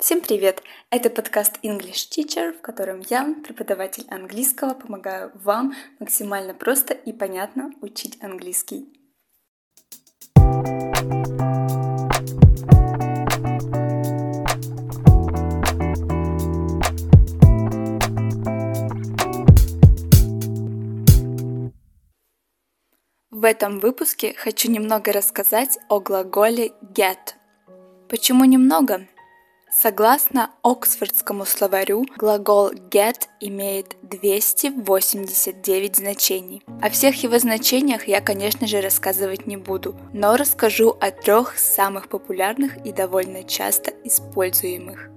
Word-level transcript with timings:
Всем 0.00 0.20
привет! 0.20 0.62
Это 0.90 1.10
подкаст 1.10 1.58
English 1.64 2.08
Teacher, 2.12 2.56
в 2.56 2.60
котором 2.60 3.02
я, 3.10 3.34
преподаватель 3.44 4.06
английского, 4.08 4.74
помогаю 4.74 5.32
вам 5.34 5.74
максимально 5.98 6.54
просто 6.54 6.94
и 6.94 7.12
понятно 7.12 7.72
учить 7.80 8.16
английский. 8.22 8.86
В 23.32 23.44
этом 23.44 23.80
выпуске 23.80 24.34
хочу 24.34 24.70
немного 24.70 25.12
рассказать 25.12 25.76
о 25.88 25.98
глаголе 25.98 26.70
get. 26.94 27.34
Почему 28.08 28.44
немного? 28.44 29.08
Согласно 29.70 30.50
Оксфордскому 30.62 31.44
словарю, 31.44 32.06
глагол 32.16 32.72
get 32.72 33.26
имеет 33.38 33.96
289 34.02 35.96
значений. 35.96 36.62
О 36.80 36.88
всех 36.88 37.22
его 37.22 37.38
значениях 37.38 38.08
я, 38.08 38.22
конечно 38.22 38.66
же, 38.66 38.80
рассказывать 38.80 39.46
не 39.46 39.58
буду, 39.58 39.94
но 40.14 40.36
расскажу 40.36 40.96
о 41.00 41.10
трех 41.10 41.58
самых 41.58 42.08
популярных 42.08 42.78
и 42.86 42.92
довольно 42.92 43.44
часто 43.44 43.90
используемых. 44.04 45.10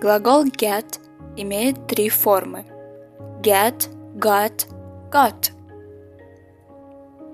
Глагол 0.00 0.44
get 0.44 1.00
имеет 1.36 1.88
три 1.88 2.08
формы. 2.08 2.64
Get, 3.42 3.88
got, 4.14 4.68
got. 5.10 5.50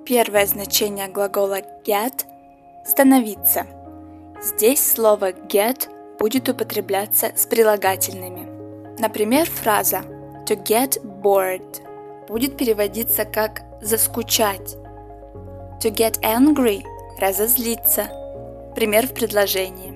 Первое 0.06 0.46
значение 0.46 1.08
глагола 1.08 1.60
get– 1.84 2.24
становиться– 2.86 3.66
Здесь 4.42 4.92
слово 4.92 5.30
get 5.30 5.88
будет 6.18 6.48
употребляться 6.48 7.32
с 7.34 7.46
прилагательными. 7.46 8.46
Например, 8.98 9.48
фраза 9.48 10.02
to 10.46 10.62
get 10.62 11.02
bored 11.02 11.82
будет 12.28 12.56
переводиться 12.56 13.24
как 13.24 13.62
заскучать. 13.80 14.76
To 15.80 15.90
get 15.90 16.20
angry– 16.22 16.82
разозлиться. 17.18 18.08
Пример 18.74 19.06
в 19.06 19.14
предложении. 19.14 19.94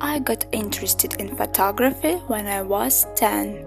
I 0.00 0.18
got 0.18 0.48
interested 0.50 1.16
in 1.18 1.36
photography 1.36 2.20
when 2.28 2.46
I 2.46 2.62
was 2.62 3.06
10. 3.16 3.64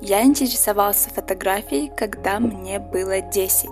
Я 0.00 0.22
интересовался 0.22 1.10
фотографией, 1.10 1.90
когда 1.96 2.38
мне 2.38 2.78
было 2.78 3.20
10. 3.20 3.68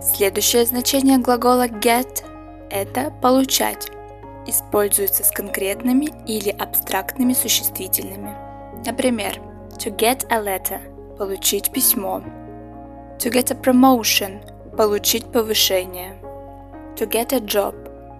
Следующее 0.00 0.64
значение 0.64 1.18
глагола 1.18 1.66
get 1.66 2.24
это 2.70 3.10
получать. 3.22 3.88
Используется 4.46 5.24
с 5.24 5.30
конкретными 5.30 6.10
или 6.26 6.50
абстрактными 6.50 7.32
существительными. 7.32 8.36
Например, 8.84 9.40
to 9.78 9.94
get 9.96 10.26
a 10.30 10.38
letter– 10.38 11.16
получить 11.18 11.70
письмо. 11.72 12.22
To 13.18 13.30
get 13.30 13.50
a 13.50 13.54
promotion– 13.54 14.40
получить 14.76 15.24
повышение. 15.32 16.18
To 16.96 17.08
get 17.08 17.32
a 17.32 17.40
job 17.40 17.74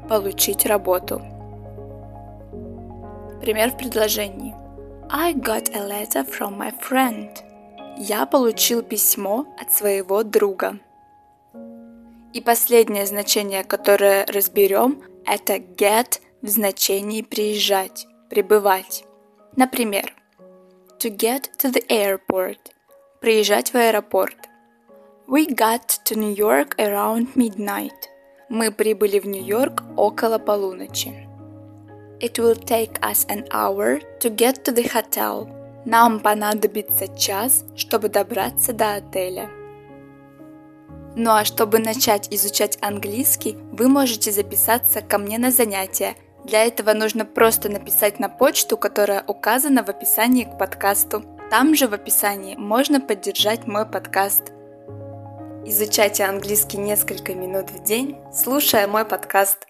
–получить 0.08 0.66
работу. 0.66 1.20
Пример 3.40 3.70
в 3.70 3.76
предложении. 3.76 4.54
I 5.10 5.34
got 5.34 5.70
a 5.74 5.86
letter 5.86 6.24
from 6.24 6.56
my 6.56 6.72
friend. 6.80 7.28
Я 7.98 8.24
получил 8.26 8.82
письмо 8.82 9.46
от 9.60 9.70
своего 9.70 10.24
друга. 10.24 10.78
И 12.34 12.40
последнее 12.40 13.06
значение, 13.06 13.64
которое 13.64 14.26
разберем, 14.26 15.02
это 15.24 15.54
get 15.54 16.20
в 16.42 16.48
значении 16.48 17.22
приезжать, 17.22 18.06
прибывать. 18.28 19.04
Например, 19.56 20.12
to 20.98 21.16
get 21.16 21.44
to 21.58 21.72
the 21.72 21.86
airport– 21.88 22.58
приезжать 23.20 23.72
в 23.72 23.76
аэропорт. 23.76 24.36
We 25.26 25.46
got 25.46 26.00
to 26.04 26.16
New 26.16 26.34
York 26.34 26.76
around 26.76 27.34
midnight. 27.36 28.10
Мы 28.50 28.70
прибыли 28.70 29.20
в 29.20 29.26
Нью-Йорк 29.26 29.82
около 29.96 30.38
полуночи. 30.38 31.26
It 32.20 32.38
will 32.38 32.54
take 32.54 33.00
us 33.00 33.26
an 33.28 33.46
hour 33.50 34.02
to 34.20 34.28
get 34.28 34.64
to 34.64 34.74
the 34.74 34.86
hotel. 34.92 35.48
Нам 35.86 36.20
понадобится 36.20 37.08
час, 37.16 37.64
чтобы 37.76 38.08
добраться 38.08 38.72
до 38.72 38.96
отеля. 38.96 39.48
Ну 41.16 41.30
а 41.30 41.44
чтобы 41.44 41.78
начать 41.78 42.28
изучать 42.32 42.78
английский, 42.80 43.56
вы 43.72 43.88
можете 43.88 44.32
записаться 44.32 45.00
ко 45.00 45.18
мне 45.18 45.38
на 45.38 45.50
занятия. 45.50 46.16
Для 46.44 46.64
этого 46.64 46.92
нужно 46.92 47.24
просто 47.24 47.68
написать 47.68 48.18
на 48.18 48.28
почту, 48.28 48.76
которая 48.76 49.24
указана 49.26 49.84
в 49.84 49.88
описании 49.88 50.44
к 50.44 50.58
подкасту. 50.58 51.24
Там 51.50 51.74
же 51.74 51.86
в 51.86 51.94
описании 51.94 52.56
можно 52.56 53.00
поддержать 53.00 53.66
мой 53.66 53.86
подкаст. 53.86 54.52
Изучайте 55.64 56.24
английский 56.24 56.78
несколько 56.78 57.34
минут 57.34 57.70
в 57.70 57.82
день, 57.84 58.18
слушая 58.32 58.86
мой 58.86 59.04
подкаст. 59.04 59.66